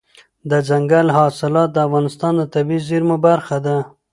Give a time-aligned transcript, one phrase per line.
[0.49, 3.77] دځنګل حاصلات د افغانستان د طبیعي زیرمو برخه ده.